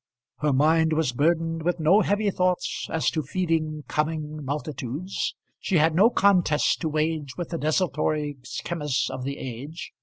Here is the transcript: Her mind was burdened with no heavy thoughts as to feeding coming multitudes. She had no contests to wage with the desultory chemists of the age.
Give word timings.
Her 0.39 0.51
mind 0.51 0.93
was 0.93 1.11
burdened 1.11 1.61
with 1.61 1.79
no 1.79 2.01
heavy 2.01 2.31
thoughts 2.31 2.87
as 2.89 3.11
to 3.11 3.21
feeding 3.21 3.83
coming 3.87 4.43
multitudes. 4.43 5.35
She 5.59 5.75
had 5.77 5.93
no 5.93 6.09
contests 6.09 6.75
to 6.77 6.89
wage 6.89 7.37
with 7.37 7.49
the 7.49 7.59
desultory 7.59 8.35
chemists 8.63 9.11
of 9.11 9.23
the 9.25 9.37
age. 9.37 9.91